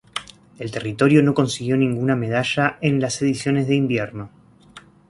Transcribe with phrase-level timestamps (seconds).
[0.57, 4.31] El territorio no consiguió ninguna medalla en las ediciones de invierno.